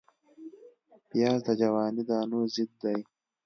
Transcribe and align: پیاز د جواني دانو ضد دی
پیاز 1.09 1.39
د 1.47 1.49
جواني 1.61 2.03
دانو 2.09 2.39
ضد 2.53 2.71
دی 2.81 2.97